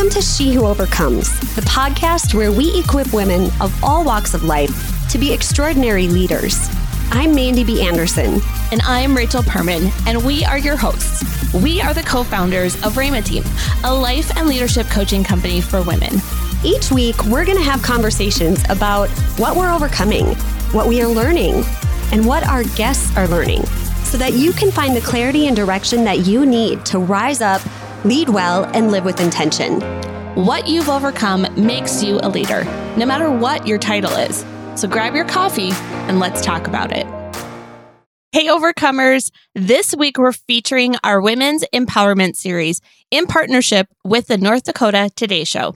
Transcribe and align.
Welcome 0.00 0.18
to 0.18 0.26
She 0.26 0.54
Who 0.54 0.64
Overcomes, 0.64 1.28
the 1.54 1.60
podcast 1.60 2.32
where 2.32 2.50
we 2.50 2.80
equip 2.80 3.12
women 3.12 3.50
of 3.60 3.84
all 3.84 4.02
walks 4.02 4.32
of 4.32 4.44
life 4.44 5.06
to 5.10 5.18
be 5.18 5.30
extraordinary 5.30 6.08
leaders. 6.08 6.70
I'm 7.10 7.34
Mandy 7.34 7.64
B. 7.64 7.86
Anderson. 7.86 8.40
And 8.72 8.80
I'm 8.84 9.14
Rachel 9.14 9.42
Perman, 9.42 9.92
and 10.06 10.24
we 10.24 10.42
are 10.42 10.56
your 10.56 10.78
hosts. 10.78 11.52
We 11.52 11.82
are 11.82 11.92
the 11.92 12.02
co 12.02 12.24
founders 12.24 12.76
of 12.76 12.94
Rayma 12.94 13.22
Team, 13.22 13.44
a 13.84 13.94
life 13.94 14.34
and 14.38 14.48
leadership 14.48 14.86
coaching 14.86 15.22
company 15.22 15.60
for 15.60 15.82
women. 15.82 16.14
Each 16.64 16.90
week, 16.90 17.22
we're 17.26 17.44
going 17.44 17.58
to 17.58 17.62
have 17.62 17.82
conversations 17.82 18.64
about 18.70 19.10
what 19.38 19.54
we're 19.54 19.70
overcoming, 19.70 20.34
what 20.72 20.88
we 20.88 21.02
are 21.02 21.08
learning, 21.08 21.62
and 22.10 22.24
what 22.24 22.46
our 22.46 22.64
guests 22.74 23.14
are 23.18 23.28
learning 23.28 23.66
so 24.10 24.16
that 24.16 24.32
you 24.32 24.52
can 24.52 24.70
find 24.72 24.96
the 24.96 25.00
clarity 25.02 25.46
and 25.46 25.54
direction 25.54 26.04
that 26.04 26.26
you 26.26 26.44
need 26.44 26.84
to 26.86 26.98
rise 26.98 27.40
up, 27.42 27.60
lead 28.04 28.28
well, 28.28 28.64
and 28.74 28.90
live 28.90 29.04
with 29.04 29.20
intention. 29.20 29.80
What 30.34 30.68
you've 30.68 30.88
overcome 30.88 31.46
makes 31.56 32.02
you 32.02 32.20
a 32.22 32.28
leader, 32.28 32.64
no 32.96 33.04
matter 33.04 33.30
what 33.30 33.66
your 33.66 33.78
title 33.78 34.12
is. 34.12 34.44
So 34.74 34.88
grab 34.88 35.14
your 35.14 35.24
coffee 35.24 35.70
and 36.08 36.18
let's 36.18 36.40
talk 36.40 36.66
about 36.66 36.92
it. 36.92 37.06
Hey, 38.32 38.46
Overcomers. 38.46 39.32
This 39.56 39.92
week 39.94 40.16
we're 40.16 40.32
featuring 40.32 40.94
our 41.02 41.20
Women's 41.20 41.64
Empowerment 41.74 42.36
Series 42.36 42.80
in 43.10 43.26
partnership 43.26 43.88
with 44.04 44.28
the 44.28 44.38
North 44.38 44.62
Dakota 44.62 45.10
Today 45.16 45.42
Show. 45.42 45.74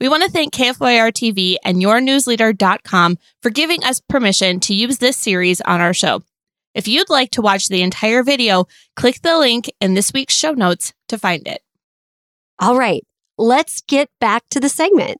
We 0.00 0.10
want 0.10 0.22
to 0.22 0.30
thank 0.30 0.52
KFYR 0.52 1.12
TV 1.12 1.56
and 1.64 1.78
yournewsleader.com 1.78 3.18
for 3.40 3.48
giving 3.50 3.82
us 3.84 4.00
permission 4.00 4.60
to 4.60 4.74
use 4.74 4.98
this 4.98 5.16
series 5.16 5.62
on 5.62 5.80
our 5.80 5.94
show. 5.94 6.22
If 6.74 6.86
you'd 6.86 7.08
like 7.08 7.30
to 7.30 7.42
watch 7.42 7.68
the 7.68 7.80
entire 7.82 8.22
video, 8.22 8.66
click 8.96 9.22
the 9.22 9.38
link 9.38 9.72
in 9.80 9.94
this 9.94 10.12
week's 10.12 10.34
show 10.34 10.52
notes 10.52 10.92
to 11.08 11.16
find 11.16 11.48
it. 11.48 11.63
All 12.60 12.78
right, 12.78 13.02
let's 13.36 13.80
get 13.80 14.08
back 14.20 14.44
to 14.50 14.60
the 14.60 14.68
segment. 14.68 15.18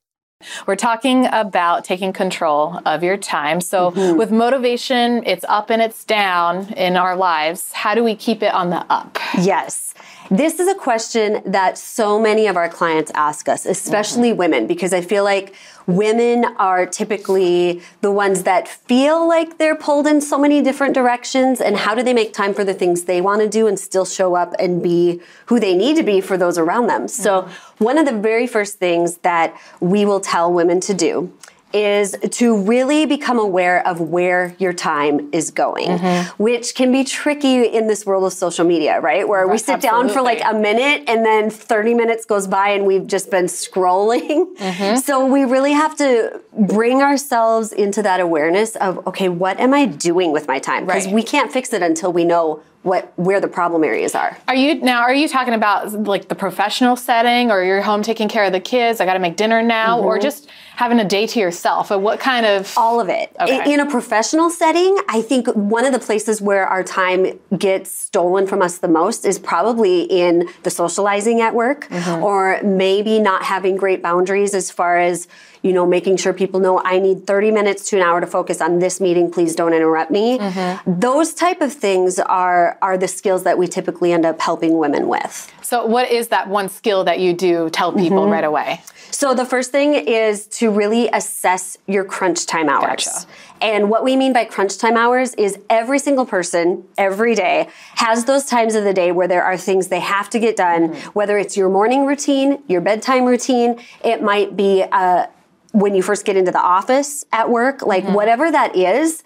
We're 0.67 0.77
talking 0.77 1.27
about 1.33 1.85
taking 1.85 2.13
control 2.13 2.81
of 2.85 3.03
your 3.03 3.17
time. 3.17 3.61
So, 3.61 3.91
mm-hmm. 3.91 4.19
with 4.19 4.31
motivation, 4.31 5.25
it's 5.27 5.45
up 5.49 5.71
and 5.71 5.81
it's 5.83 6.05
down 6.05 6.73
in 6.75 6.97
our 6.97 7.17
lives. 7.17 7.73
How 7.73 7.95
do 7.95 8.05
we 8.05 8.15
keep 8.15 8.43
it 8.43 8.53
on 8.53 8.71
the 8.71 8.85
up? 8.91 9.19
Yes. 9.41 9.95
This 10.31 10.61
is 10.61 10.69
a 10.69 10.75
question 10.75 11.43
that 11.45 11.77
so 11.77 12.21
many 12.21 12.47
of 12.47 12.57
our 12.57 12.69
clients 12.69 13.11
ask 13.15 13.49
us, 13.49 13.67
especially 13.67 14.31
mm-hmm. 14.31 14.39
women, 14.39 14.67
because 14.67 14.93
I 14.93 15.01
feel 15.01 15.25
like 15.25 15.55
women 15.87 16.45
are 16.57 16.87
typically 16.87 17.83
the 18.01 18.11
ones 18.11 18.45
that 18.45 18.69
feel 18.69 19.27
like 19.27 19.59
they're 19.59 19.77
pulled 19.77 20.07
in 20.07 20.21
so 20.21 20.39
many 20.39 20.63
different 20.63 20.95
directions. 20.95 21.61
And 21.61 21.77
how 21.77 21.95
do 21.95 22.03
they 22.03 22.15
make 22.15 22.33
time 22.33 22.55
for 22.55 22.65
the 22.65 22.75
things 22.75 23.05
they 23.05 23.21
want 23.21 23.43
to 23.43 23.49
do 23.49 23.67
and 23.67 23.79
still 23.79 24.05
show 24.05 24.35
up 24.35 24.55
and 24.59 24.83
be 24.83 25.21
who 25.47 25.61
they 25.61 25.75
need 25.77 25.97
to 25.97 26.03
be 26.03 26.21
for 26.21 26.37
those 26.37 26.59
around 26.59 26.87
them? 26.87 27.03
Mm-hmm. 27.03 27.23
So, 27.23 27.49
one 27.79 27.99
of 27.99 28.07
the 28.07 28.17
very 28.17 28.47
first 28.47 28.79
things 28.79 29.19
that 29.19 29.55
we 29.81 30.05
will 30.05 30.21
tell 30.21 30.53
women 30.53 30.81
to 30.81 30.95
do 30.95 31.33
is 31.75 32.17
to 32.31 32.57
really 32.57 33.05
become 33.05 33.39
aware 33.39 33.87
of 33.87 34.01
where 34.01 34.55
your 34.59 34.73
time 34.73 35.29
is 35.33 35.51
going, 35.51 35.89
mm-hmm. 35.89 36.43
which 36.43 36.77
can 36.77 36.93
be 36.93 37.03
tricky 37.03 37.65
in 37.65 37.89
this 37.89 38.07
world 38.07 38.25
of 38.25 38.33
social 38.33 38.65
media, 38.65 39.01
right? 39.01 39.29
Where 39.29 39.49
we 39.49 39.59
sit 39.59 39.75
Absolutely. 39.75 40.09
down 40.09 40.15
for 40.15 40.23
like 40.23 40.41
a 40.45 40.57
minute 40.57 41.09
and 41.09 41.27
then 41.27 41.51
30 41.51 41.95
minutes 41.95 42.25
goes 42.25 42.47
by 42.47 42.69
and 42.69 42.87
we've 42.87 43.07
just 43.07 43.31
been 43.31 43.47
scrolling. 43.47 44.57
Mm-hmm. 44.57 44.97
So 44.99 45.27
we 45.27 45.45
really 45.45 45.73
have 45.73 45.97
to 45.97 46.41
bring 46.57 47.03
ourselves 47.03 47.73
into 47.73 48.03
that 48.03 48.21
awareness 48.21 48.77
of, 48.77 49.05
okay, 49.09 49.29
what 49.29 49.59
am 49.59 49.75
I 49.75 49.87
doing 49.87 50.31
with 50.31 50.47
my 50.47 50.61
time? 50.61 50.87
Because 50.87 51.07
right. 51.07 51.15
we 51.15 51.23
can't 51.25 51.53
fix 51.53 51.73
it 51.73 51.83
until 51.83 52.13
we 52.13 52.25
know 52.25 52.63
what 52.85 53.13
where 53.17 53.41
the 53.41 53.49
problem 53.49 53.83
areas 53.83 54.15
are. 54.15 54.37
Are 54.47 54.55
you 54.55 54.75
now 54.81 55.01
are 55.01 55.15
you 55.15 55.27
talking 55.27 55.55
about 55.55 55.91
like 55.93 56.29
the 56.29 56.35
professional 56.35 56.97
setting 56.97 57.51
or 57.51 57.65
you're 57.65 57.81
home 57.81 58.03
taking 58.03 58.29
care 58.29 58.45
of 58.45 58.53
the 58.53 58.61
kids, 58.61 59.01
I 59.01 59.07
got 59.07 59.15
to 59.15 59.19
make 59.19 59.37
dinner 59.37 59.63
now 59.63 59.97
mm-hmm. 59.97 60.07
or 60.07 60.19
just 60.19 60.49
having 60.77 60.99
a 60.99 61.05
day 61.05 61.27
to 61.27 61.39
yourself? 61.39 61.91
Or 61.91 61.99
what 61.99 62.21
kind 62.21 62.47
of 62.47 62.73
all 62.77 63.01
of 63.01 63.09
it. 63.09 63.35
Okay. 63.41 63.73
In 63.73 63.81
a 63.81 63.91
professional 63.91 64.51
setting, 64.51 64.99
I 65.09 65.23
think 65.23 65.47
one 65.49 65.85
of 65.85 65.93
the 65.93 65.99
places 65.99 66.41
where 66.41 66.67
our 66.67 66.83
time 66.83 67.39
gets 67.57 67.91
stolen 67.91 68.47
from 68.47 68.63
us 68.63 68.79
the 68.79 68.89
most 68.89 69.25
is 69.25 69.39
probably 69.39 70.03
in 70.03 70.49
the 70.63 70.71
socializing 70.71 71.41
at 71.41 71.55
work 71.55 71.89
mm-hmm. 71.89 72.23
or 72.23 72.61
maybe 72.63 73.19
not 73.19 73.43
having 73.43 73.77
great 73.77 74.03
boundaries 74.03 74.55
as 74.55 74.71
far 74.71 74.99
as 74.99 75.29
you 75.65 75.73
know, 75.73 75.87
making 75.87 76.19
sure 76.19 76.35
people 76.35 76.61
know 76.61 76.81
I 76.85 76.99
need 76.99 77.27
30 77.27 77.51
minutes 77.51 77.89
to 77.89 77.97
an 77.97 78.03
hour 78.03 78.21
to 78.21 78.27
focus 78.27 78.61
on 78.61 78.81
this 78.81 79.01
meeting. 79.01 79.31
Please 79.31 79.57
don't 79.57 79.73
interrupt 79.73 80.11
me. 80.11 80.39
Mm-hmm. 80.39 81.01
Those 81.01 81.33
type 81.33 81.63
of 81.63 81.73
things 81.73 82.19
are 82.19 82.79
are 82.83 82.99
the 82.99 83.09
skills 83.09 83.45
that 83.45 83.57
we 83.57 83.67
typically 83.67 84.13
end 84.13 84.27
up 84.27 84.39
helping 84.41 84.77
women 84.77 85.09
with. 85.09 85.51
So, 85.63 85.87
what 85.87 86.11
is 86.11 86.29
that 86.29 86.49
one 86.49 86.69
skill 86.69 87.05
that 87.05 87.19
you 87.19 87.33
do 87.33 87.71
tell 87.71 87.93
people 87.93 88.19
mm-hmm. 88.19 88.33
right 88.33 88.45
away? 88.45 88.83
So, 89.11 89.33
the 89.33 89.47
first 89.47 89.71
thing 89.73 89.95
is 89.95 90.47
to 90.59 90.71
really 90.71 91.09
assess 91.09 91.79
your 91.87 92.05
crunch 92.05 92.45
time 92.45 92.69
hours. 92.69 93.07
Gotcha. 93.07 93.27
And 93.63 93.89
what 93.89 94.05
we 94.05 94.17
mean 94.17 94.35
by 94.35 94.45
crunch 94.45 94.77
time 94.77 94.99
hours 94.99 95.33
is 95.35 95.59
every 95.71 95.99
single 95.99 96.27
person 96.27 96.85
every 96.99 97.35
day 97.35 97.71
has 97.95 98.27
those 98.27 98.45
times 98.45 98.75
of 98.75 98.85
the 98.85 98.93
day 98.93 99.13
where 99.13 99.27
there 99.27 99.43
are 99.43 99.57
things 99.57 99.89
they 99.89 100.01
have 100.01 100.29
to 100.31 100.39
get 100.39 100.57
done, 100.57 100.91
mm-hmm. 100.91 101.09
whether 101.11 101.39
it's 101.39 101.57
your 101.57 101.71
morning 101.71 102.05
routine, 102.05 102.63
your 102.69 102.83
bedtime 102.83 103.25
routine, 103.25 103.81
it 104.05 104.23
might 104.23 104.55
be 104.57 104.83
a, 104.83 105.31
when 105.75 105.95
you 105.97 106.03
first 106.03 106.25
get 106.25 106.37
into 106.37 106.53
the 106.53 106.63
office 106.63 107.25
at 107.33 107.51
work, 107.51 107.83
like 107.83 108.05
mm-hmm. 108.05 108.15
whatever 108.15 108.51
that 108.51 108.77
is, 108.77 109.25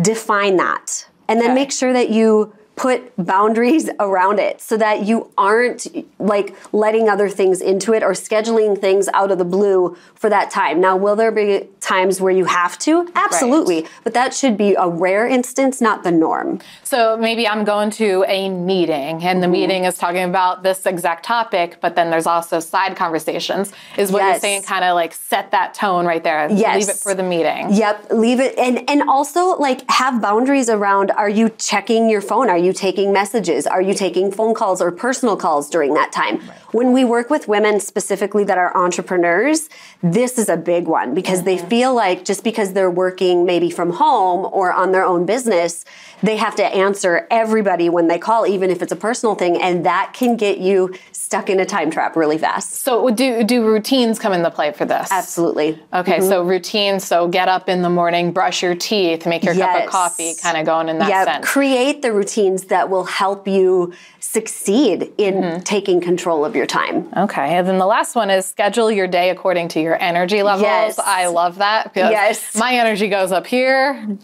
define 0.00 0.56
that. 0.56 1.08
And 1.28 1.40
then 1.40 1.50
okay. 1.50 1.54
make 1.54 1.72
sure 1.72 1.92
that 1.92 2.10
you 2.10 2.54
put 2.80 3.12
boundaries 3.18 3.90
around 4.00 4.38
it 4.38 4.58
so 4.58 4.74
that 4.74 5.04
you 5.04 5.30
aren't 5.36 5.86
like 6.18 6.56
letting 6.72 7.10
other 7.10 7.28
things 7.28 7.60
into 7.60 7.92
it 7.92 8.02
or 8.02 8.12
scheduling 8.12 8.80
things 8.80 9.06
out 9.12 9.30
of 9.30 9.36
the 9.36 9.44
blue 9.44 9.94
for 10.14 10.30
that 10.30 10.50
time. 10.50 10.80
Now, 10.80 10.96
will 10.96 11.14
there 11.14 11.30
be 11.30 11.68
times 11.80 12.22
where 12.22 12.32
you 12.32 12.46
have 12.46 12.78
to? 12.78 13.06
Absolutely. 13.14 13.82
Right. 13.82 13.90
But 14.02 14.14
that 14.14 14.32
should 14.32 14.56
be 14.56 14.74
a 14.76 14.88
rare 14.88 15.26
instance, 15.26 15.82
not 15.82 16.04
the 16.04 16.10
norm. 16.10 16.60
So 16.82 17.18
maybe 17.18 17.46
I'm 17.46 17.64
going 17.64 17.90
to 17.92 18.24
a 18.26 18.48
meeting 18.48 19.24
and 19.24 19.42
the 19.42 19.46
mm-hmm. 19.46 19.52
meeting 19.52 19.84
is 19.84 19.98
talking 19.98 20.22
about 20.22 20.62
this 20.62 20.86
exact 20.86 21.26
topic, 21.26 21.78
but 21.82 21.96
then 21.96 22.10
there's 22.10 22.26
also 22.26 22.60
side 22.60 22.96
conversations. 22.96 23.72
Is 23.98 24.10
what 24.10 24.20
yes. 24.20 24.36
you're 24.36 24.40
saying 24.40 24.62
kind 24.62 24.84
of 24.84 24.94
like 24.94 25.12
set 25.12 25.50
that 25.50 25.74
tone 25.74 26.06
right 26.06 26.24
there. 26.24 26.50
Yes. 26.50 26.78
Leave 26.78 26.88
it 26.88 26.98
for 26.98 27.14
the 27.14 27.22
meeting. 27.22 27.74
Yep. 27.74 28.12
Leave 28.12 28.40
it 28.40 28.58
and 28.58 28.88
and 28.88 29.02
also 29.02 29.58
like 29.58 29.82
have 29.90 30.22
boundaries 30.22 30.70
around 30.70 31.10
are 31.10 31.28
you 31.28 31.50
checking 31.50 32.08
your 32.08 32.22
phone? 32.22 32.48
Are 32.48 32.56
you 32.56 32.69
you 32.70 32.74
taking 32.74 33.12
messages? 33.12 33.66
Are 33.66 33.82
you 33.82 33.94
taking 33.94 34.30
phone 34.30 34.54
calls 34.54 34.80
or 34.80 34.92
personal 34.92 35.36
calls 35.36 35.68
during 35.68 35.94
that 35.94 36.12
time? 36.12 36.36
Right. 36.38 36.58
When 36.72 36.92
we 36.92 37.04
work 37.04 37.28
with 37.28 37.48
women 37.48 37.80
specifically 37.80 38.44
that 38.44 38.58
are 38.58 38.76
entrepreneurs, 38.76 39.68
this 40.02 40.38
is 40.38 40.48
a 40.48 40.56
big 40.56 40.86
one 40.86 41.14
because 41.14 41.40
mm-hmm. 41.40 41.46
they 41.46 41.58
feel 41.58 41.94
like 41.94 42.24
just 42.24 42.44
because 42.44 42.72
they're 42.72 42.90
working 42.90 43.44
maybe 43.44 43.70
from 43.70 43.90
home 43.94 44.48
or 44.52 44.72
on 44.72 44.92
their 44.92 45.04
own 45.04 45.26
business, 45.26 45.84
they 46.22 46.36
have 46.36 46.54
to 46.56 46.64
answer 46.64 47.26
everybody 47.30 47.88
when 47.88 48.06
they 48.08 48.18
call, 48.18 48.46
even 48.46 48.70
if 48.70 48.82
it's 48.82 48.92
a 48.92 48.96
personal 48.96 49.34
thing, 49.34 49.60
and 49.60 49.84
that 49.84 50.12
can 50.14 50.36
get 50.36 50.58
you 50.58 50.94
stuck 51.12 51.48
in 51.48 51.58
a 51.60 51.66
time 51.66 51.90
trap 51.90 52.16
really 52.16 52.38
fast. 52.38 52.74
So, 52.74 53.10
do 53.10 53.42
do 53.42 53.66
routines 53.66 54.18
come 54.18 54.32
into 54.32 54.50
play 54.50 54.72
for 54.72 54.84
this? 54.84 55.08
Absolutely. 55.10 55.78
Okay, 55.92 56.18
mm-hmm. 56.18 56.28
so 56.28 56.42
routines. 56.42 57.04
So, 57.04 57.28
get 57.28 57.48
up 57.48 57.68
in 57.68 57.82
the 57.82 57.90
morning, 57.90 58.32
brush 58.32 58.62
your 58.62 58.74
teeth, 58.74 59.26
make 59.26 59.44
your 59.44 59.54
yes. 59.54 59.76
cup 59.76 59.84
of 59.84 59.90
coffee, 59.90 60.34
kind 60.40 60.56
of 60.56 60.66
going 60.66 60.88
in 60.88 60.98
that 60.98 61.08
yeah, 61.08 61.24
sense. 61.24 61.46
Create 61.48 62.02
the 62.02 62.12
routines 62.50 62.68
that 62.68 62.90
will 62.90 63.04
help 63.04 63.46
you 63.46 63.92
succeed 64.20 65.12
in 65.18 65.34
mm-hmm. 65.34 65.60
taking 65.60 66.00
control 66.00 66.44
of 66.44 66.54
your 66.54 66.66
time. 66.66 67.08
Okay, 67.16 67.56
and 67.56 67.66
then 67.66 67.78
the 67.78 67.86
last 67.86 68.14
one 68.14 68.30
is 68.30 68.46
schedule 68.46 68.90
your 68.90 69.06
day 69.06 69.30
according 69.30 69.68
to 69.68 69.80
your 69.80 70.00
energy 70.00 70.42
levels. 70.42 70.62
Yes. 70.62 70.98
I 70.98 71.26
love 71.28 71.58
that. 71.58 71.92
Yes. 71.94 72.54
My 72.56 72.74
energy 72.74 73.08
goes 73.08 73.32
up 73.32 73.46
here 73.46 74.18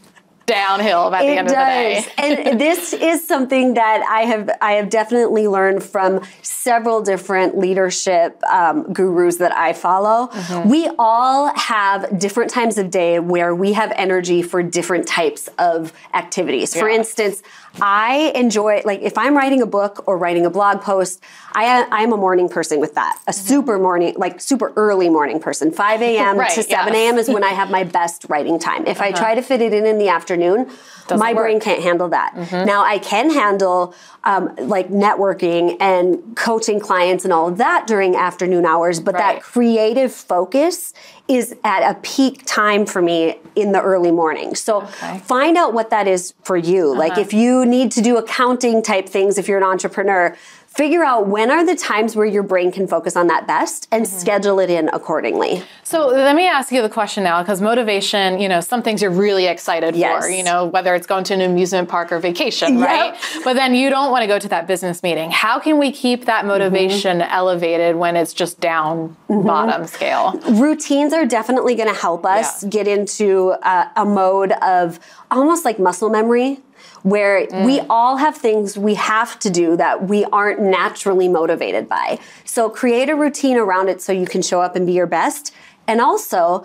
downhill 0.46 1.11
by 1.11 1.23
the 1.23 1.32
it 1.32 1.38
end 1.38 1.49
does. 1.49 2.06
of 2.06 2.17
the 2.17 2.23
day. 2.23 2.44
and 2.44 2.61
this 2.61 2.93
is 2.93 3.26
something 3.26 3.75
that 3.75 4.06
I 4.08 4.23
have 4.23 4.50
I 4.61 4.73
have 4.73 4.88
definitely 4.88 5.46
learned 5.49 5.82
from 5.82 6.23
several 6.43 7.02
different 7.02 7.58
leadership 7.58 8.43
um, 8.44 8.93
gurus 8.93 9.37
that 9.37 9.55
I 9.55 9.73
follow. 9.73 10.28
Mm-hmm. 10.28 10.69
We 10.69 10.88
all 10.99 11.55
have 11.56 12.19
different 12.19 12.50
times 12.50 12.78
of 12.78 12.90
day 12.90 13.19
where 13.19 13.55
we 13.55 13.73
have 13.75 13.93
energy 13.96 14.43
for 14.43 14.62
different 14.62 15.06
types 15.06 15.49
of 15.58 15.93
activities. 16.14 16.75
For 16.75 16.88
instance, 16.88 17.43
I 17.81 18.32
enjoy 18.34 18.82
like 18.84 19.00
if 19.02 19.19
I'm 19.19 19.37
writing 19.37 19.62
a 19.62 19.67
book 19.67 20.05
or 20.06 20.19
writing 20.19 20.46
a 20.46 20.50
blog 20.50 20.81
post, 20.81 21.23
I 21.52 21.87
I'm 21.90 22.12
a 22.12 22.17
morning 22.17 22.49
person 22.49 22.81
with 22.81 22.94
that. 22.94 23.19
A 23.26 23.31
mm-hmm. 23.31 23.46
super 23.46 23.78
morning, 23.78 24.14
like 24.17 24.40
super 24.40 24.73
early 24.76 25.08
morning 25.08 25.40
person. 25.40 25.70
5 25.70 26.02
a.m. 26.02 26.38
right, 26.38 26.50
to 26.50 26.62
7 26.62 26.94
a.m. 26.94 27.19
is 27.19 27.28
when 27.28 27.44
I 27.44 27.50
have 27.50 27.70
my 27.70 27.84
best 27.84 28.26
writing 28.28 28.58
time. 28.58 28.87
If 28.87 29.00
uh-huh. 29.00 29.08
I 29.08 29.12
try 29.12 29.34
to 29.34 29.43
fit 29.43 29.61
it 29.61 29.73
in 29.73 29.87
in 29.87 29.99
the 29.99 30.08
afternoon, 30.08 30.70
Doesn't 31.08 31.19
my 31.19 31.32
work. 31.32 31.44
brain 31.44 31.61
can't 31.61 31.82
handle 31.82 32.08
that. 32.08 32.34
Mm-hmm. 32.34 32.67
Now 32.67 32.84
I 32.84 32.99
can 32.99 33.31
handle 33.31 33.94
um, 34.25 34.55
like 34.58 34.88
networking 34.88 35.76
and 35.81 36.37
coaching 36.37 36.81
clients 36.81 37.25
and 37.25 37.32
all 37.32 37.49
of 37.49 37.58
that 37.58 37.87
during 37.87 38.17
afternoon 38.17 38.64
hours, 38.67 39.00
but 39.00 39.14
right. 39.14 39.34
that 39.37 39.43
creative 39.43 40.12
focus 40.12 40.93
is 41.28 41.55
at 41.64 41.88
a 41.88 41.99
peak 42.00 42.44
time 42.46 42.87
for 42.87 43.02
me 43.02 43.38
in 43.55 43.73
the 43.73 43.81
early 43.81 44.12
morning. 44.12 44.55
So 44.55 44.82
okay. 44.82 45.19
find 45.19 45.56
out 45.56 45.75
what 45.75 45.90
that 45.90 46.06
is 46.06 46.34
for 46.44 46.56
you. 46.56 46.90
Uh-huh. 46.90 46.99
Like 46.99 47.19
if 47.19 47.32
you 47.32 47.65
need 47.66 47.90
to 47.92 48.00
do 48.00 48.16
accounting 48.16 48.82
type 48.82 49.08
things, 49.08 49.38
if 49.38 49.48
you're 49.48 49.58
an 49.58 49.64
entrepreneur, 49.64 50.36
figure 50.76 51.02
out 51.02 51.26
when 51.26 51.50
are 51.50 51.64
the 51.64 51.74
times 51.74 52.14
where 52.14 52.26
your 52.26 52.42
brain 52.42 52.70
can 52.70 52.86
focus 52.86 53.16
on 53.16 53.28
that 53.28 53.46
best 53.46 53.88
and 53.90 54.04
mm-hmm. 54.04 54.18
schedule 54.18 54.60
it 54.60 54.68
in 54.68 54.90
accordingly. 54.90 55.62
So 55.82 56.08
let 56.08 56.36
me 56.36 56.46
ask 56.46 56.70
you 56.70 56.82
the 56.82 56.90
question 56.90 57.24
now 57.24 57.42
because 57.42 57.62
motivation, 57.62 58.38
you 58.38 58.48
know, 58.48 58.60
some 58.60 58.82
things 58.82 59.00
you're 59.00 59.10
really 59.10 59.46
excited 59.46 59.96
yes. 59.96 60.24
for, 60.24 60.30
you 60.30 60.44
know, 60.44 60.66
whether 60.66 60.94
it's 60.94 61.06
going 61.06 61.24
to 61.24 61.34
an 61.34 61.40
amusement 61.40 61.88
park 61.88 62.12
or 62.12 62.18
vacation, 62.18 62.78
yep. 62.78 62.88
right? 62.88 63.42
But 63.42 63.54
then 63.54 63.74
you 63.74 63.88
don't 63.88 64.10
want 64.10 64.22
to 64.22 64.26
go 64.26 64.38
to 64.38 64.48
that 64.48 64.66
business 64.66 65.02
meeting. 65.02 65.30
How 65.30 65.58
can 65.58 65.78
we 65.78 65.90
keep 65.90 66.26
that 66.26 66.40
mm-hmm. 66.40 66.48
motivation 66.48 67.20
mm-hmm. 67.20 67.32
elevated 67.32 67.96
when 67.96 68.14
it's 68.14 68.34
just 68.34 68.60
down 68.60 69.16
mm-hmm. 69.30 69.46
bottom 69.46 69.86
scale? 69.86 70.38
Routines 70.50 71.14
are 71.14 71.24
definitely 71.24 71.74
going 71.74 71.88
to 71.88 71.98
help 71.98 72.26
us 72.26 72.62
yeah. 72.62 72.68
get 72.68 72.86
into 72.86 73.54
uh, 73.62 73.88
a 73.96 74.04
mode 74.04 74.52
of 74.52 75.00
almost 75.30 75.64
like 75.64 75.78
muscle 75.78 76.10
memory 76.10 76.60
where 77.06 77.47
mm. 77.47 77.64
we 77.64 77.79
all 77.88 78.17
have 78.17 78.37
things 78.37 78.76
we 78.76 78.94
have 78.94 79.38
to 79.38 79.49
do 79.49 79.76
that 79.76 80.08
we 80.08 80.25
aren't 80.25 80.61
naturally 80.61 81.29
motivated 81.29 81.88
by. 81.88 82.19
So 82.44 82.69
create 82.69 83.08
a 83.08 83.14
routine 83.14 83.56
around 83.56 83.88
it 83.88 84.03
so 84.03 84.11
you 84.12 84.26
can 84.26 84.43
show 84.43 84.61
up 84.61 84.75
and 84.75 84.85
be 84.85 84.93
your 84.93 85.06
best. 85.06 85.55
And 85.87 86.00
also, 86.00 86.64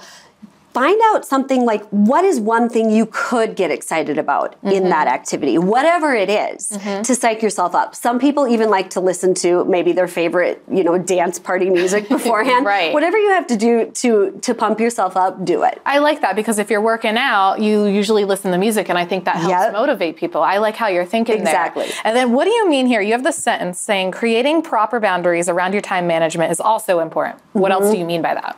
find 0.74 1.00
out 1.06 1.26
something 1.26 1.66
like 1.66 1.84
what 1.90 2.24
is 2.24 2.40
one 2.40 2.70
thing 2.70 2.90
you 2.90 3.06
could 3.12 3.56
get 3.56 3.72
excited 3.72 4.18
about 4.18 4.56
mm-hmm. 4.58 4.70
in 4.70 4.90
that 4.90 5.08
activity, 5.08 5.58
whatever 5.58 6.14
it 6.14 6.30
is, 6.30 6.70
mm-hmm. 6.70 7.02
to 7.02 7.16
psych 7.16 7.42
yourself 7.42 7.76
up. 7.76 7.94
Some 7.94 8.20
people 8.20 8.48
even 8.48 8.70
like 8.70 8.90
to 8.92 9.00
listen 9.00 9.34
to 9.36 9.66
maybe 9.66 9.92
their 9.92 10.08
favorite, 10.08 10.64
you 10.72 10.84
know, 10.84 10.98
dance 10.98 11.40
party 11.40 11.70
music 11.70 12.08
beforehand. 12.10 12.66
right. 12.66 12.94
Whatever 12.94 13.18
you 13.18 13.32
have 13.32 13.48
to 13.48 13.58
do 13.58 13.92
to 13.92 14.40
to 14.42 14.54
pump 14.54 14.80
yourself 14.80 15.18
up, 15.18 15.44
do 15.44 15.64
it. 15.64 15.82
I 15.86 16.00
like 16.00 16.22
that 16.22 16.36
because 16.36 16.58
if 16.58 16.70
you're 16.70 16.82
working 16.82 17.18
out, 17.18 17.60
you 17.60 17.86
usually 17.86 18.24
listen 18.24 18.52
to 18.52 18.58
music, 18.58 18.90
and 18.90 18.98
I 18.98 19.06
think 19.06 19.26
that 19.26 19.38
helps 19.38 19.50
yep. 19.50 19.74
motivate 19.74 20.16
people. 20.16 20.42
I 20.42 20.58
like 20.58 20.76
how 20.76 20.88
you're 20.88 21.06
thinking 21.06 21.44
there. 21.44 21.54
exactly. 21.54 21.86
There. 21.86 22.02
And 22.06 22.16
then, 22.16 22.32
what 22.32 22.46
do 22.46 22.52
you 22.52 22.70
mean 22.70 22.88
here? 22.88 23.02
You 23.02 23.12
have 23.12 23.24
the 23.24 23.32
sentence 23.32 23.80
saying 23.80 24.12
creating 24.12 24.62
proper 24.62 25.00
boundaries 25.00 25.50
around 25.50 25.74
your 25.74 25.82
time 25.82 26.08
management 26.08 26.52
is 26.52 26.60
also 26.60 27.00
important. 27.00 27.42
What 27.54 27.72
mm-hmm. 27.72 27.84
else 27.84 27.92
do 27.92 27.98
you 27.98 28.06
mean 28.06 28.22
by 28.22 28.36
that? 28.36 28.58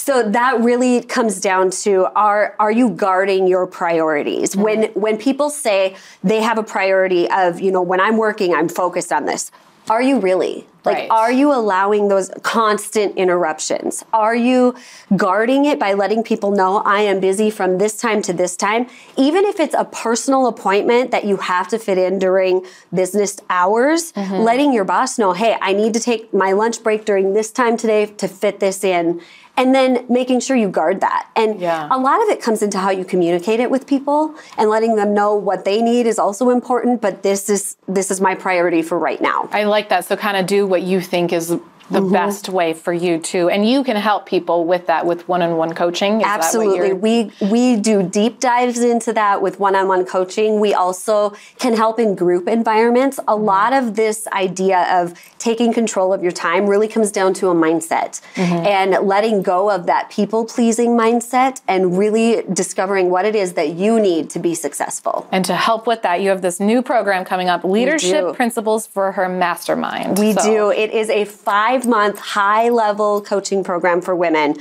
So 0.00 0.22
that 0.30 0.58
really 0.60 1.02
comes 1.02 1.42
down 1.42 1.70
to 1.82 2.06
are 2.16 2.56
are 2.58 2.72
you 2.72 2.88
guarding 2.88 3.46
your 3.46 3.66
priorities? 3.66 4.52
Mm-hmm. 4.52 4.62
When 4.62 4.84
when 4.94 5.18
people 5.18 5.50
say 5.50 5.94
they 6.24 6.40
have 6.40 6.56
a 6.56 6.62
priority 6.62 7.30
of, 7.30 7.60
you 7.60 7.70
know, 7.70 7.82
when 7.82 8.00
I'm 8.00 8.16
working, 8.16 8.54
I'm 8.54 8.70
focused 8.70 9.12
on 9.12 9.26
this. 9.26 9.52
Are 9.90 10.00
you 10.00 10.18
really? 10.18 10.66
Like, 10.84 10.96
right. 10.96 11.10
are 11.10 11.32
you 11.32 11.52
allowing 11.52 12.08
those 12.08 12.30
constant 12.42 13.16
interruptions? 13.16 14.04
Are 14.12 14.34
you 14.34 14.74
guarding 15.16 15.64
it 15.64 15.78
by 15.78 15.94
letting 15.94 16.22
people 16.22 16.50
know 16.50 16.78
I 16.78 17.00
am 17.00 17.20
busy 17.20 17.50
from 17.50 17.78
this 17.78 17.96
time 17.96 18.22
to 18.22 18.32
this 18.32 18.56
time? 18.56 18.86
Even 19.16 19.44
if 19.44 19.60
it's 19.60 19.74
a 19.74 19.84
personal 19.84 20.46
appointment 20.46 21.10
that 21.10 21.24
you 21.24 21.36
have 21.38 21.68
to 21.68 21.78
fit 21.78 21.98
in 21.98 22.18
during 22.18 22.64
business 22.92 23.38
hours, 23.50 24.12
mm-hmm. 24.12 24.34
letting 24.34 24.72
your 24.72 24.84
boss 24.84 25.18
know, 25.18 25.32
hey, 25.32 25.56
I 25.60 25.72
need 25.72 25.94
to 25.94 26.00
take 26.00 26.32
my 26.32 26.52
lunch 26.52 26.82
break 26.82 27.04
during 27.04 27.34
this 27.34 27.50
time 27.50 27.76
today 27.76 28.06
to 28.06 28.28
fit 28.28 28.60
this 28.60 28.84
in 28.84 29.20
and 29.60 29.74
then 29.74 30.06
making 30.08 30.40
sure 30.40 30.56
you 30.56 30.68
guard 30.68 31.02
that. 31.02 31.28
And 31.36 31.60
yeah. 31.60 31.86
a 31.90 31.98
lot 31.98 32.22
of 32.22 32.28
it 32.30 32.40
comes 32.40 32.62
into 32.62 32.78
how 32.78 32.90
you 32.90 33.04
communicate 33.04 33.60
it 33.60 33.70
with 33.70 33.86
people 33.86 34.34
and 34.56 34.70
letting 34.70 34.96
them 34.96 35.12
know 35.12 35.34
what 35.34 35.66
they 35.66 35.82
need 35.82 36.06
is 36.06 36.18
also 36.18 36.48
important, 36.48 37.02
but 37.02 37.22
this 37.22 37.50
is 37.50 37.76
this 37.86 38.10
is 38.10 38.20
my 38.20 38.34
priority 38.34 38.80
for 38.80 38.98
right 38.98 39.20
now. 39.20 39.48
I 39.52 39.64
like 39.64 39.90
that. 39.90 40.06
So 40.06 40.16
kind 40.16 40.38
of 40.38 40.46
do 40.46 40.66
what 40.70 40.82
you 40.82 41.00
think 41.00 41.32
is 41.32 41.54
the 41.90 42.00
mm-hmm. 42.00 42.12
best 42.12 42.48
way 42.48 42.72
for 42.72 42.92
you 42.92 43.18
to 43.18 43.48
and 43.48 43.68
you 43.68 43.82
can 43.82 43.96
help 43.96 44.26
people 44.26 44.64
with 44.64 44.86
that 44.86 45.04
with 45.04 45.26
one-on-one 45.28 45.74
coaching 45.74 46.20
Is 46.20 46.26
absolutely 46.26 46.92
we 46.92 47.32
we 47.40 47.76
do 47.76 48.02
deep 48.02 48.38
dives 48.38 48.80
into 48.80 49.12
that 49.14 49.42
with 49.42 49.58
one-on-one 49.58 50.06
coaching 50.06 50.60
we 50.60 50.72
also 50.72 51.34
can 51.58 51.76
help 51.76 51.98
in 51.98 52.14
group 52.14 52.46
environments 52.48 53.18
a 53.18 53.22
mm-hmm. 53.22 53.44
lot 53.44 53.72
of 53.72 53.96
this 53.96 54.28
idea 54.28 54.86
of 55.00 55.14
taking 55.38 55.72
control 55.72 56.12
of 56.12 56.22
your 56.22 56.32
time 56.32 56.66
really 56.66 56.86
comes 56.86 57.10
down 57.10 57.34
to 57.34 57.48
a 57.48 57.54
mindset 57.54 58.20
mm-hmm. 58.34 58.66
and 58.66 59.06
letting 59.06 59.42
go 59.42 59.70
of 59.70 59.86
that 59.86 60.08
people 60.10 60.44
pleasing 60.44 60.90
mindset 60.90 61.60
and 61.66 61.98
really 61.98 62.42
discovering 62.52 63.10
what 63.10 63.24
it 63.24 63.34
is 63.34 63.54
that 63.54 63.70
you 63.70 63.98
need 63.98 64.30
to 64.30 64.38
be 64.38 64.54
successful 64.54 65.26
and 65.32 65.44
to 65.44 65.54
help 65.54 65.86
with 65.86 66.02
that 66.02 66.20
you 66.20 66.28
have 66.28 66.42
this 66.42 66.60
new 66.60 66.82
program 66.82 67.24
coming 67.24 67.48
up 67.48 67.64
leadership 67.64 68.34
principles 68.34 68.86
for 68.86 69.12
her 69.12 69.28
mastermind 69.28 70.18
we 70.18 70.32
so. 70.32 70.42
do 70.42 70.70
it 70.70 70.90
is 70.92 71.10
a 71.10 71.24
five 71.24 71.79
five 71.80 71.88
month 71.88 72.18
high 72.18 72.68
level 72.68 73.20
coaching 73.20 73.64
program 73.64 74.00
for 74.00 74.14
women 74.14 74.56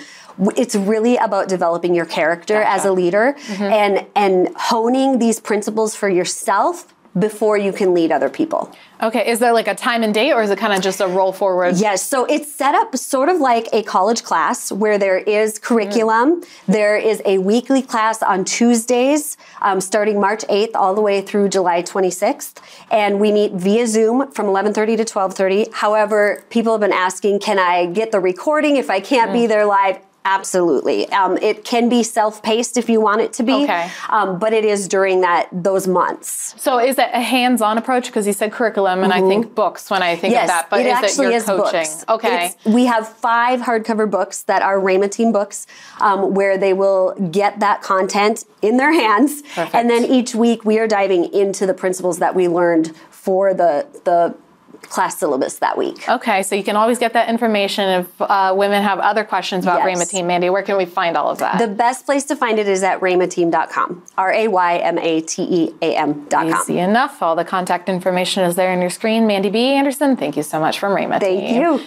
it's 0.55 0.75
really 0.75 1.17
about 1.17 1.49
developing 1.49 1.93
your 1.93 2.05
character 2.05 2.61
gotcha. 2.61 2.69
as 2.69 2.85
a 2.85 2.91
leader 2.91 3.35
mm-hmm. 3.37 3.63
and 3.63 4.05
and 4.15 4.49
honing 4.55 5.19
these 5.19 5.39
principles 5.39 5.95
for 5.95 6.09
yourself 6.09 6.93
before 7.17 7.57
you 7.57 7.73
can 7.73 7.93
lead 7.93 8.11
other 8.11 8.29
people. 8.29 8.73
Okay, 9.01 9.29
is 9.29 9.39
there 9.39 9.53
like 9.53 9.67
a 9.67 9.75
time 9.75 10.03
and 10.03 10.13
date 10.13 10.33
or 10.33 10.43
is 10.43 10.49
it 10.49 10.59
kind 10.59 10.73
of 10.73 10.81
just 10.81 10.99
a 10.99 11.07
roll 11.07 11.31
forward? 11.31 11.77
Yes, 11.77 12.03
so 12.03 12.25
it's 12.25 12.53
set 12.53 12.75
up 12.75 12.95
sort 12.97 13.29
of 13.29 13.39
like 13.39 13.67
a 13.71 13.81
college 13.83 14.23
class 14.23 14.71
where 14.71 14.97
there 14.97 15.17
is 15.17 15.57
curriculum. 15.57 16.41
Mm. 16.41 16.47
There 16.67 16.97
is 16.97 17.21
a 17.25 17.37
weekly 17.37 17.81
class 17.81 18.21
on 18.21 18.43
Tuesdays 18.43 19.37
um, 19.61 19.79
starting 19.79 20.19
March 20.19 20.43
8th 20.49 20.71
all 20.75 20.93
the 20.93 21.01
way 21.01 21.21
through 21.21 21.49
July 21.49 21.81
26th. 21.81 22.57
And 22.91 23.19
we 23.19 23.31
meet 23.31 23.53
via 23.53 23.87
Zoom 23.87 24.31
from 24.31 24.47
11.30 24.47 24.97
to 24.97 25.05
12.30. 25.05 25.73
However, 25.73 26.43
people 26.49 26.73
have 26.73 26.81
been 26.81 26.93
asking, 26.93 27.39
can 27.39 27.57
I 27.57 27.85
get 27.85 28.11
the 28.11 28.19
recording 28.19 28.75
if 28.75 28.89
I 28.89 28.99
can't 28.99 29.31
mm. 29.31 29.33
be 29.33 29.47
there 29.47 29.65
live? 29.65 29.99
Absolutely. 30.29 31.09
Um, 31.09 31.37
it 31.37 31.65
can 31.65 31.89
be 31.89 32.03
self-paced 32.03 32.77
if 32.77 32.87
you 32.87 33.01
want 33.01 33.21
it 33.21 33.33
to 33.33 33.43
be, 33.43 33.63
okay. 33.63 33.89
um, 34.09 34.37
but 34.37 34.53
it 34.53 34.63
is 34.63 34.87
during 34.87 35.21
that 35.21 35.49
those 35.51 35.87
months. 35.87 36.53
So 36.61 36.79
is 36.79 36.99
it 36.99 37.09
a 37.11 37.19
hands-on 37.19 37.79
approach? 37.79 38.05
Because 38.05 38.27
you 38.27 38.33
said 38.33 38.51
curriculum, 38.51 39.03
and 39.03 39.11
mm-hmm. 39.11 39.25
I 39.25 39.27
think 39.27 39.55
books 39.55 39.89
when 39.89 40.03
I 40.03 40.15
think 40.15 40.33
yes, 40.33 40.43
of 40.43 40.47
that. 40.49 40.69
But 40.69 40.81
it 40.81 40.85
is 40.85 40.93
actually 40.93 41.25
it 41.27 41.29
your 41.29 41.37
is 41.37 41.45
coaching? 41.45 41.79
Books. 41.79 42.05
Okay. 42.07 42.45
It's, 42.45 42.65
we 42.65 42.85
have 42.85 43.07
five 43.07 43.61
hardcover 43.61 44.09
books 44.09 44.43
that 44.43 44.61
are 44.61 44.77
Rayma 44.77 45.09
Team 45.09 45.31
books, 45.31 45.65
um, 45.99 46.35
where 46.35 46.59
they 46.59 46.73
will 46.73 47.15
get 47.31 47.59
that 47.59 47.81
content 47.81 48.45
in 48.61 48.77
their 48.77 48.93
hands, 48.93 49.41
Perfect. 49.41 49.73
and 49.73 49.89
then 49.89 50.05
each 50.05 50.35
week 50.35 50.63
we 50.63 50.77
are 50.77 50.87
diving 50.87 51.33
into 51.33 51.65
the 51.65 51.73
principles 51.73 52.19
that 52.19 52.35
we 52.35 52.47
learned 52.47 52.95
for 53.09 53.53
the 53.53 53.87
the 54.05 54.35
class 54.89 55.17
syllabus 55.17 55.59
that 55.59 55.77
week. 55.77 56.07
Okay, 56.09 56.43
so 56.43 56.55
you 56.55 56.63
can 56.63 56.75
always 56.75 56.99
get 56.99 57.13
that 57.13 57.29
information 57.29 58.01
if 58.01 58.21
uh, 58.21 58.53
women 58.55 58.83
have 58.83 58.99
other 58.99 59.23
questions 59.23 59.63
about 59.63 59.79
yes. 59.79 59.87
Rayma 59.87 60.09
Team. 60.09 60.27
Mandy, 60.27 60.49
where 60.49 60.63
can 60.63 60.77
we 60.77 60.85
find 60.85 61.15
all 61.15 61.29
of 61.29 61.37
that? 61.39 61.59
The 61.59 61.67
best 61.67 62.05
place 62.05 62.25
to 62.25 62.35
find 62.35 62.59
it 62.59 62.67
is 62.67 62.83
at 62.83 62.99
raymateam.com. 62.99 64.03
R 64.17 64.33
A 64.33 64.47
Y 64.47 64.77
M 64.77 64.97
A 64.97 65.21
T 65.21 65.43
E 65.43 65.73
A 65.81 65.95
M.com. 65.95 66.49
Easy 66.49 66.79
enough. 66.79 67.21
All 67.21 67.35
the 67.35 67.45
contact 67.45 67.87
information 67.87 68.43
is 68.43 68.55
there 68.55 68.71
on 68.71 68.81
your 68.81 68.89
screen. 68.89 69.27
Mandy 69.27 69.49
B. 69.49 69.59
Anderson, 69.73 70.17
thank 70.17 70.35
you 70.35 70.43
so 70.43 70.59
much 70.59 70.79
from 70.79 70.95
Rayma 70.95 71.19
Thank 71.19 71.41
Team. 71.41 71.61
you. 71.61 71.81